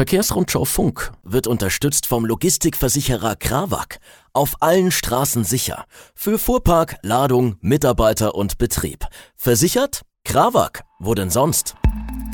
[0.00, 3.98] Verkehrsrundschau Funk wird unterstützt vom Logistikversicherer Krawak.
[4.32, 5.84] Auf allen Straßen sicher.
[6.14, 9.04] Für Fuhrpark, Ladung, Mitarbeiter und Betrieb.
[9.36, 10.00] Versichert?
[10.24, 10.84] Krawak.
[11.00, 11.74] Wo denn sonst?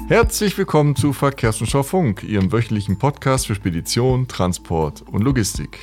[0.07, 5.77] Herzlich willkommen zu Verkehrsrundschau Funk, Ihrem wöchentlichen Podcast für Spedition, Transport und Logistik.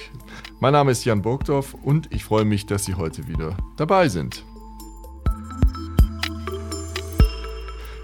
[0.62, 4.46] Mein Name ist Jan Burgdorf und ich freue mich, dass Sie heute wieder dabei sind.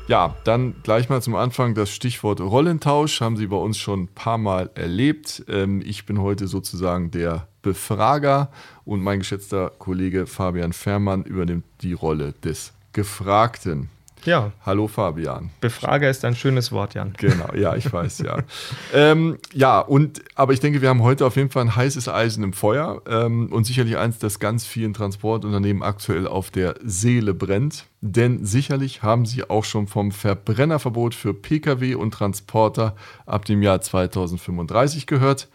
[0.10, 3.22] Ja, dann gleich mal zum Anfang das Stichwort Rollentausch.
[3.22, 5.46] Haben Sie bei uns schon ein paar Mal erlebt.
[5.48, 8.50] Ähm, ich bin heute sozusagen der Befrager
[8.86, 13.90] und mein geschätzter Kollege Fabian Fährmann übernimmt die Rolle des Gefragten.
[14.26, 14.52] Ja.
[14.66, 15.50] Hallo Fabian.
[15.62, 17.14] Befrager ist ein schönes Wort, Jan.
[17.18, 18.40] Genau, ja, ich weiß, ja.
[18.94, 22.44] ähm, ja, und aber ich denke, wir haben heute auf jeden Fall ein heißes Eisen
[22.44, 27.86] im Feuer ähm, und sicherlich eins, das ganz vielen Transportunternehmen aktuell auf der Seele brennt.
[28.02, 33.82] Denn sicherlich haben Sie auch schon vom Verbrennerverbot für Pkw und Transporter ab dem Jahr
[33.82, 35.48] 2035 gehört.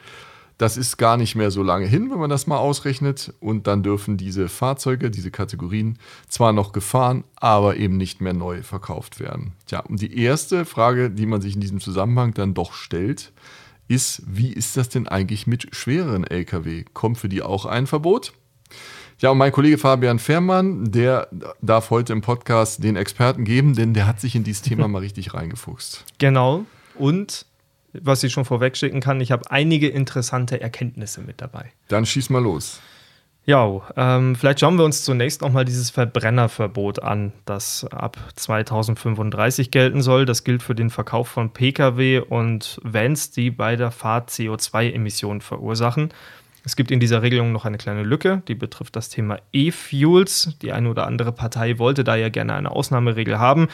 [0.58, 3.34] Das ist gar nicht mehr so lange hin, wenn man das mal ausrechnet.
[3.40, 8.62] Und dann dürfen diese Fahrzeuge, diese Kategorien zwar noch gefahren, aber eben nicht mehr neu
[8.62, 9.52] verkauft werden.
[9.66, 13.32] Tja, und die erste Frage, die man sich in diesem Zusammenhang dann doch stellt,
[13.88, 16.84] ist, wie ist das denn eigentlich mit schwereren Lkw?
[16.92, 18.32] Kommt für die auch ein Verbot?
[19.20, 21.28] Ja, und mein Kollege Fabian Fährmann, der
[21.62, 24.98] darf heute im Podcast den Experten geben, denn der hat sich in dieses Thema mal
[24.98, 26.04] richtig reingefuchst.
[26.18, 26.64] Genau.
[26.96, 27.46] Und
[28.02, 31.72] was ich schon vorweg schicken kann, ich habe einige interessante Erkenntnisse mit dabei.
[31.88, 32.80] Dann schieß mal los.
[33.46, 40.00] Ja, ähm, vielleicht schauen wir uns zunächst nochmal dieses Verbrennerverbot an, das ab 2035 gelten
[40.00, 40.24] soll.
[40.24, 46.08] Das gilt für den Verkauf von Pkw und Vans, die bei der Fahrt CO2-Emissionen verursachen.
[46.64, 50.56] Es gibt in dieser Regelung noch eine kleine Lücke, die betrifft das Thema E-Fuels.
[50.62, 53.68] Die eine oder andere Partei wollte da ja gerne eine Ausnahmeregel haben.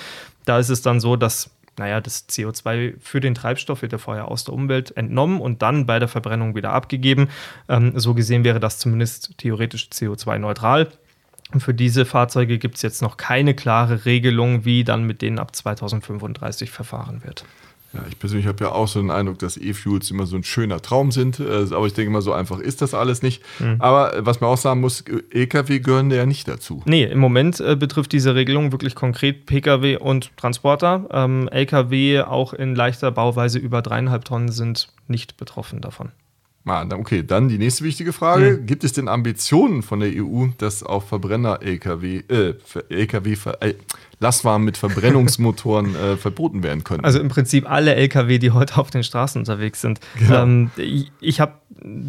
[0.45, 4.29] Da ist es dann so, dass naja, das CO2 für den Treibstoff wird ja vorher
[4.29, 7.29] aus der Umwelt entnommen und dann bei der Verbrennung wieder abgegeben.
[7.69, 10.89] Ähm, so gesehen wäre das zumindest theoretisch CO2-neutral.
[11.59, 15.57] Für diese Fahrzeuge gibt es jetzt noch keine klare Regelung, wie dann mit denen ab
[15.57, 17.45] 2035 verfahren wird.
[17.93, 20.81] Ja, ich persönlich habe ja auch so den Eindruck, dass E-Fuels immer so ein schöner
[20.81, 21.41] Traum sind.
[21.41, 23.43] Äh, aber ich denke mal, so einfach ist das alles nicht.
[23.59, 23.77] Mhm.
[23.81, 26.83] Aber äh, was man auch sagen muss, EKW gehören ja nicht dazu.
[26.85, 31.07] Nee, im Moment äh, betrifft diese Regelung wirklich konkret Pkw und Transporter.
[31.11, 36.13] Ähm, Lkw auch in leichter Bauweise über dreieinhalb Tonnen sind nicht betroffen davon.
[36.67, 38.59] Ah, okay, dann die nächste wichtige Frage.
[38.61, 38.67] Mhm.
[38.67, 42.55] Gibt es denn Ambitionen von der EU, dass auch Verbrenner-Lkw, äh,
[42.91, 43.75] LKW, äh,
[44.21, 47.05] Lastwagen mit Verbrennungsmotoren äh, verboten werden können?
[47.05, 50.01] Also im Prinzip alle Lkw, die heute auf den Straßen unterwegs sind.
[50.19, 50.43] Genau.
[50.43, 51.55] Ähm, ich, ich habe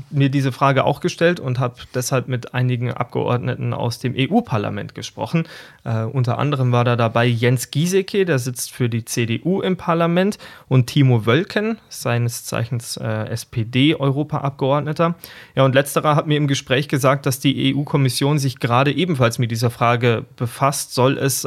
[0.09, 5.47] mir diese Frage auch gestellt und habe deshalb mit einigen Abgeordneten aus dem EU-Parlament gesprochen.
[5.83, 10.37] Äh, unter anderem war da dabei Jens Giesecke, der sitzt für die CDU im Parlament,
[10.67, 15.15] und Timo Wölken, seines Zeichens äh, SPD-Europaabgeordneter.
[15.55, 19.51] Ja, und letzterer hat mir im Gespräch gesagt, dass die EU-Kommission sich gerade ebenfalls mit
[19.51, 20.93] dieser Frage befasst.
[20.93, 21.45] Soll es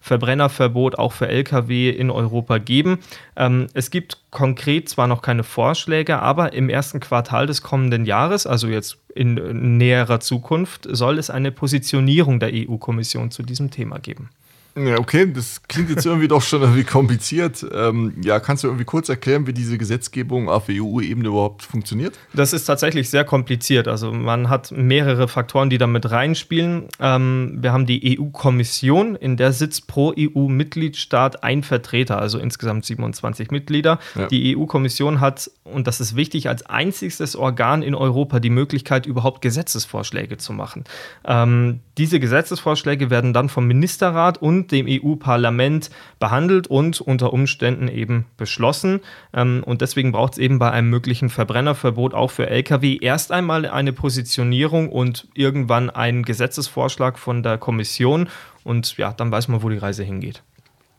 [0.00, 2.98] Verbrennerverbot auch für Lkw in Europa geben.
[3.36, 8.46] Ähm, es gibt konkret zwar noch keine Vorschläge, aber im ersten Quartal des kommenden Jahres,
[8.46, 14.30] also jetzt in näherer Zukunft, soll es eine Positionierung der EU-Kommission zu diesem Thema geben.
[14.76, 17.66] Ja, okay, das klingt jetzt irgendwie doch schon irgendwie kompliziert.
[17.74, 22.18] Ähm, ja, kannst du irgendwie kurz erklären, wie diese Gesetzgebung auf EU-Ebene überhaupt funktioniert?
[22.34, 23.88] Das ist tatsächlich sehr kompliziert.
[23.88, 26.84] Also man hat mehrere Faktoren, die da mit reinspielen.
[27.00, 33.50] Ähm, wir haben die EU-Kommission, in der sitzt pro EU-Mitgliedstaat ein Vertreter, also insgesamt 27
[33.50, 33.98] Mitglieder.
[34.14, 34.26] Ja.
[34.28, 39.42] Die EU-Kommission hat, und das ist wichtig, als einziges Organ in Europa die Möglichkeit, überhaupt
[39.42, 40.84] Gesetzesvorschläge zu machen.
[41.24, 48.24] Ähm, diese Gesetzesvorschläge werden dann vom Ministerrat und dem EU-Parlament behandelt und unter Umständen eben
[48.38, 49.00] beschlossen.
[49.34, 53.66] Ähm, und deswegen braucht es eben bei einem möglichen Verbrennerverbot auch für Lkw erst einmal
[53.66, 58.30] eine Positionierung und irgendwann einen Gesetzesvorschlag von der Kommission.
[58.64, 60.42] Und ja, dann weiß man, wo die Reise hingeht.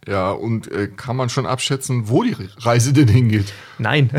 [0.08, 3.54] Ja, und äh, kann man schon abschätzen, wo die Reise denn hingeht?
[3.78, 4.10] Nein,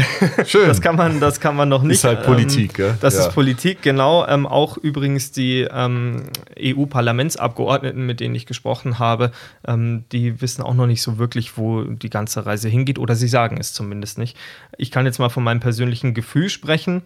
[0.46, 0.66] Schön.
[0.68, 1.96] das, kann man, das kann man noch nicht.
[1.96, 2.98] Ist halt Politik, ähm, gell?
[3.00, 3.26] Das ja.
[3.26, 4.24] ist Politik, genau.
[4.28, 6.22] Ähm, auch übrigens die ähm,
[6.56, 9.32] EU-Parlamentsabgeordneten, mit denen ich gesprochen habe,
[9.66, 13.28] ähm, die wissen auch noch nicht so wirklich, wo die ganze Reise hingeht, oder sie
[13.28, 14.36] sagen es zumindest nicht.
[14.78, 17.02] Ich kann jetzt mal von meinem persönlichen Gefühl sprechen.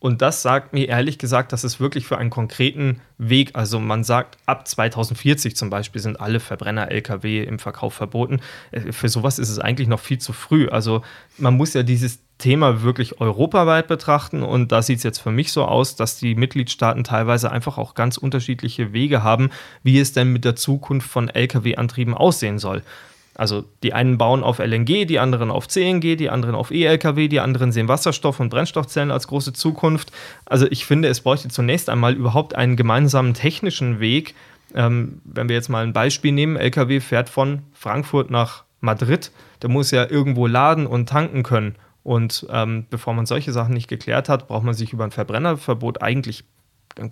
[0.00, 4.04] Und das sagt mir ehrlich gesagt, dass es wirklich für einen konkreten Weg, also man
[4.04, 8.40] sagt, ab 2040 zum Beispiel sind alle Verbrenner-Lkw im Verkauf verboten.
[8.70, 10.68] Äh, für sowas ist es eigentlich noch viel zu früh.
[10.68, 11.02] Also
[11.36, 15.50] man muss ja dieses Thema wirklich europaweit betrachten und da sieht es jetzt für mich
[15.50, 19.50] so aus, dass die Mitgliedstaaten teilweise einfach auch ganz unterschiedliche Wege haben,
[19.82, 22.82] wie es denn mit der Zukunft von Lkw-Antrieben aussehen soll.
[23.38, 27.38] Also die einen bauen auf LNG, die anderen auf CNG, die anderen auf E-Lkw, die
[27.38, 30.10] anderen sehen Wasserstoff- und Brennstoffzellen als große Zukunft.
[30.44, 34.34] Also ich finde, es bräuchte zunächst einmal überhaupt einen gemeinsamen technischen Weg.
[34.74, 39.30] Ähm, wenn wir jetzt mal ein Beispiel nehmen, Lkw fährt von Frankfurt nach Madrid,
[39.62, 41.76] der muss ja irgendwo laden und tanken können.
[42.02, 46.02] Und ähm, bevor man solche Sachen nicht geklärt hat, braucht man sich über ein Verbrennerverbot
[46.02, 46.42] eigentlich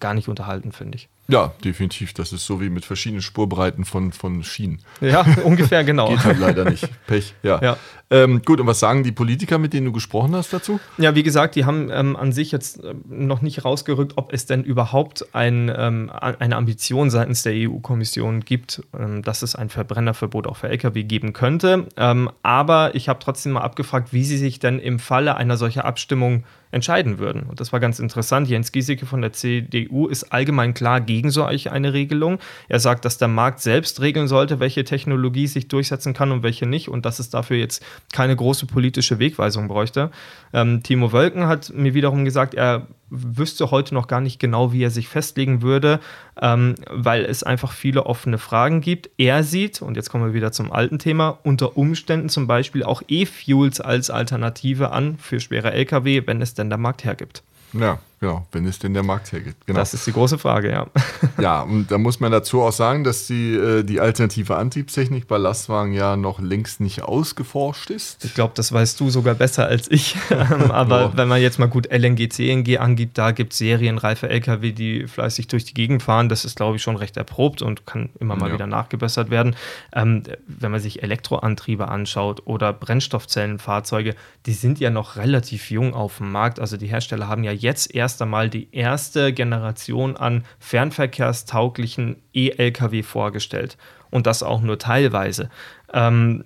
[0.01, 1.09] gar nicht unterhalten, finde ich.
[1.29, 2.15] Ja, definitiv.
[2.15, 4.81] Das ist so wie mit verschiedenen Spurbreiten von, von Schienen.
[5.01, 6.09] Ja, ungefähr genau.
[6.09, 6.89] Geht halt leider nicht.
[7.07, 7.61] Pech, ja.
[7.61, 7.77] ja.
[8.09, 10.79] Ähm, gut, und was sagen die Politiker, mit denen du gesprochen hast dazu?
[10.97, 14.47] Ja, wie gesagt, die haben ähm, an sich jetzt äh, noch nicht rausgerückt, ob es
[14.47, 20.47] denn überhaupt ein, ähm, eine Ambition seitens der EU-Kommission gibt, ähm, dass es ein Verbrennerverbot
[20.47, 21.89] auch für Lkw geben könnte.
[21.97, 25.81] Ähm, aber ich habe trotzdem mal abgefragt, wie sie sich denn im Falle einer solchen
[25.81, 27.45] Abstimmung entscheiden würden.
[27.45, 28.49] Und das war ganz interessant.
[28.49, 32.39] Jens Giesecke von der CDU ist allgemein klar gegen solch eine Regelung.
[32.69, 36.67] Er sagt, dass der Markt selbst regeln sollte, welche Technologie sich durchsetzen kann und welche
[36.67, 40.11] nicht und dass es dafür jetzt keine große politische Wegweisung bräuchte.
[40.53, 44.83] Ähm, Timo Wölken hat mir wiederum gesagt, er wüsste heute noch gar nicht genau, wie
[44.83, 46.01] er sich festlegen würde,
[46.41, 49.11] ähm, weil es einfach viele offene Fragen gibt.
[49.17, 53.03] Er sieht, und jetzt kommen wir wieder zum alten Thema, unter Umständen zum Beispiel auch
[53.09, 57.43] E-Fuels als Alternative an für schwere Lkw, wenn es denn der Markt hergibt.
[57.73, 59.67] Ja, genau, wenn es denn der Markt hergibt.
[59.67, 59.79] Genau.
[59.79, 60.87] Das ist die große Frage, ja.
[61.41, 65.37] ja, und da muss man dazu auch sagen, dass die, äh, die alternative Antriebstechnik bei
[65.37, 68.25] Lastwagen ja noch längst nicht ausgeforscht ist.
[68.25, 70.17] Ich glaube, das weißt du sogar besser als ich.
[70.37, 74.73] Ähm, aber wenn man jetzt mal gut LNG, CNG angibt, da gibt es serienreife Lkw,
[74.73, 76.29] die fleißig durch die Gegend fahren.
[76.29, 78.55] Das ist, glaube ich, schon recht erprobt und kann immer mal ja.
[78.55, 79.57] wieder nachgebessert werden.
[79.95, 84.15] Ähm, wenn man sich Elektroantriebe anschaut oder Brennstoffzellenfahrzeuge,
[84.47, 86.61] die sind ja noch relativ jung auf dem Markt.
[86.61, 93.77] Also die Hersteller haben ja jetzt erst einmal die erste Generation an fernverkehrstauglichen E-Lkw vorgestellt.
[94.11, 95.51] Und das auch nur teilweise.
[95.93, 96.45] Ähm,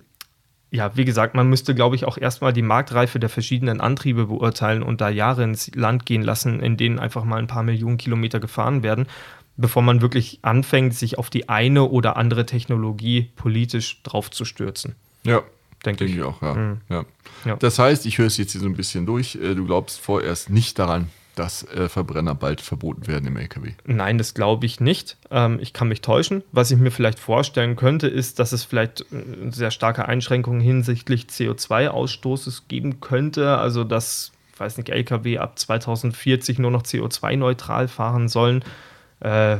[0.71, 4.83] ja, wie gesagt, man müsste, glaube ich, auch erstmal die Marktreife der verschiedenen Antriebe beurteilen
[4.83, 8.39] und da Jahre ins Land gehen lassen, in denen einfach mal ein paar Millionen Kilometer
[8.39, 9.05] gefahren werden,
[9.57, 14.95] bevor man wirklich anfängt, sich auf die eine oder andere Technologie politisch draufzustürzen.
[15.23, 15.41] Ja,
[15.85, 16.23] denke denk ich.
[16.23, 16.53] auch, ja.
[16.53, 16.81] Mhm.
[16.89, 17.05] ja.
[17.43, 17.55] ja.
[17.57, 20.49] Das heißt, ich höre es jetzt hier so ein bisschen durch, äh, du glaubst vorerst
[20.49, 21.09] nicht daran,
[21.41, 23.71] dass äh, Verbrenner bald verboten werden im LKW.
[23.85, 25.17] Nein, das glaube ich nicht.
[25.31, 26.43] Ähm, ich kann mich täuschen.
[26.51, 31.25] Was ich mir vielleicht vorstellen könnte, ist, dass es vielleicht äh, sehr starke Einschränkungen hinsichtlich
[31.25, 33.57] CO2-Ausstoßes geben könnte.
[33.57, 38.63] Also, dass, ich weiß nicht, LKW ab 2040 nur noch CO2-neutral fahren sollen.
[39.19, 39.57] Äh,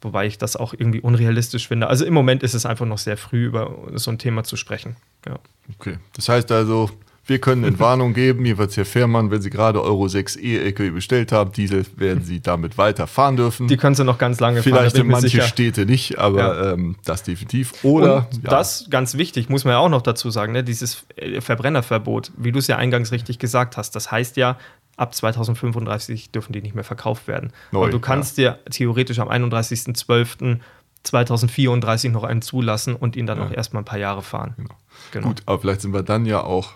[0.00, 1.88] wobei ich das auch irgendwie unrealistisch finde.
[1.88, 4.96] Also im Moment ist es einfach noch sehr früh, über so ein Thema zu sprechen.
[5.26, 5.38] Ja.
[5.78, 5.98] Okay.
[6.14, 6.88] Das heißt also,
[7.30, 11.52] wir können Entwarnung geben, jeweils Herr Fährmann, wenn Sie gerade Euro 6 E-LKW bestellt haben,
[11.52, 13.68] Diesel, werden Sie damit weiterfahren dürfen.
[13.68, 15.04] Die können Sie noch ganz lange Vielleicht fahren.
[15.12, 16.72] Vielleicht in manche Städte nicht, aber ja.
[16.72, 17.84] ähm, das definitiv.
[17.84, 18.50] Oder ja.
[18.50, 22.50] das, ganz wichtig, muss man ja auch noch dazu sagen, ne, dieses äh, Verbrennerverbot, wie
[22.50, 24.58] du es ja eingangs richtig gesagt hast, das heißt ja,
[24.96, 27.52] ab 2035 dürfen die nicht mehr verkauft werden.
[27.70, 28.52] Neu, Und du kannst ja.
[28.52, 30.58] dir theoretisch am 31.12.
[31.04, 33.44] 2034 noch einen zulassen und ihn dann ja.
[33.44, 34.54] noch erstmal ein paar Jahre fahren.
[34.56, 34.74] Genau.
[35.12, 35.28] Genau.
[35.28, 36.72] Gut, aber vielleicht sind wir dann ja auch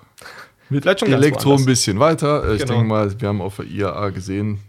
[0.70, 2.52] mit Elektro ein bisschen weiter.
[2.52, 2.74] Ich genau.
[2.74, 4.60] denke mal, wir haben auf der IAA gesehen,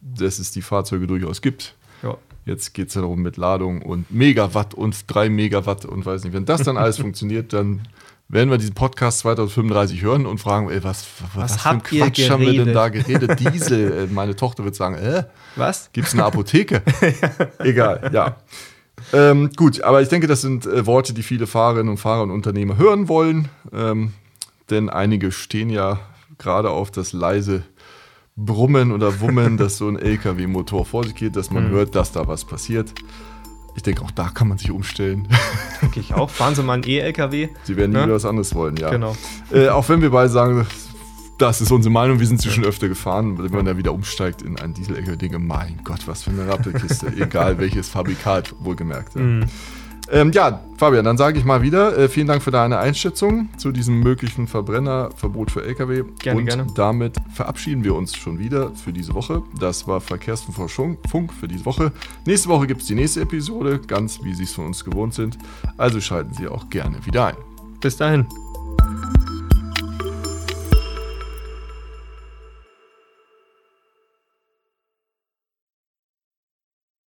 [0.00, 1.74] dass es die Fahrzeuge durchaus gibt.
[2.02, 2.16] Ja.
[2.44, 6.32] Jetzt geht es ja darum mit Ladung und Megawatt und 3 Megawatt und weiß nicht.
[6.32, 7.82] Wenn das dann alles funktioniert, dann
[8.28, 12.28] werden wir diesen Podcast 2035 hören und fragen, ey, was, was, was für ein Quatsch
[12.28, 13.38] haben wir denn da geredet?
[13.54, 13.92] Diesel.
[13.92, 15.90] Äh, meine Tochter wird sagen, äh, was?
[15.92, 16.82] Gibt es eine Apotheke?
[17.58, 18.36] Egal, ja.
[19.12, 22.30] Ähm, gut, aber ich denke, das sind äh, Worte, die viele Fahrerinnen und Fahrer und
[22.30, 23.48] Unternehmer hören wollen.
[23.72, 24.12] Ähm,
[24.70, 26.00] denn einige stehen ja
[26.38, 27.62] gerade auf das leise
[28.36, 31.70] Brummen oder Wummen, dass so ein LKW-Motor vor sich geht, dass man mhm.
[31.70, 32.92] hört, dass da was passiert.
[33.76, 35.28] Ich denke, auch da kann man sich umstellen.
[35.82, 36.30] Denke ich auch.
[36.30, 37.50] Fahren Sie mal einen E-LKW.
[37.64, 38.12] Sie werden nie ne?
[38.12, 38.90] was anderes wollen, ja.
[38.90, 39.14] Genau.
[39.52, 40.66] Äh, auch wenn wir beide sagen,
[41.38, 44.42] das ist unsere Meinung, wir sind sie schon öfter gefahren, wenn man da wieder umsteigt
[44.42, 47.08] in einen Diesel-LKW, denke, mein Gott, was für eine Rappelkiste.
[47.18, 49.14] Egal welches Fabrikat, wohlgemerkt.
[49.14, 49.20] Ja.
[49.20, 49.44] Mhm.
[50.08, 53.72] Ähm, ja, Fabian, dann sage ich mal wieder, äh, vielen Dank für deine Einschätzung zu
[53.72, 56.04] diesem möglichen Verbrennerverbot für Lkw.
[56.20, 56.66] Gerne, Und gerne.
[56.76, 59.42] damit verabschieden wir uns schon wieder für diese Woche.
[59.58, 61.92] Das war Verkehrsfunk für diese Woche.
[62.24, 65.38] Nächste Woche gibt es die nächste Episode, ganz wie Sie es von uns gewohnt sind.
[65.76, 67.36] Also schalten Sie auch gerne wieder ein.
[67.80, 68.26] Bis dahin.